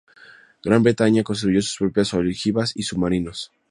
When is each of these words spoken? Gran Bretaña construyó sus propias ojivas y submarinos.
Gran 0.63 0.81
Bretaña 0.81 1.21
construyó 1.21 1.61
sus 1.61 1.77
propias 1.77 2.15
ojivas 2.15 2.75
y 2.75 2.81
submarinos. 2.81 3.51